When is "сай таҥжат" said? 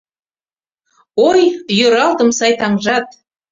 2.37-3.07